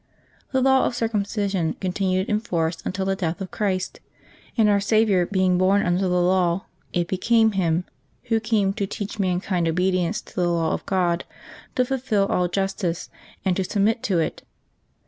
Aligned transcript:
The 0.51 0.63
law 0.63 0.87
of 0.87 0.95
circumcision 0.95 1.73
continued 1.75 2.27
in 2.27 2.39
force 2.39 2.77
until 2.83 3.05
the 3.05 3.15
death 3.15 3.39
of 3.39 3.51
Christ, 3.51 3.99
and 4.57 4.67
Our 4.67 4.79
Saviour 4.79 5.27
being 5.27 5.59
born 5.59 5.85
under 5.85 6.07
the 6.07 6.19
law, 6.19 6.65
it 6.91 7.07
became 7.07 7.51
Him, 7.51 7.83
AYho 8.27 8.41
came 8.41 8.73
to 8.73 8.87
teach 8.87 9.19
mankind 9.19 9.67
obedi 9.67 9.99
ence 10.03 10.19
to 10.21 10.33
the 10.33 10.49
law 10.49 10.73
of 10.73 10.83
God, 10.87 11.23
to 11.75 11.85
fulfil 11.85 12.25
all 12.25 12.47
justice, 12.47 13.11
and 13.45 13.55
to 13.55 13.63
submit 13.63 14.01
to 14.01 14.17
it. 14.17 14.41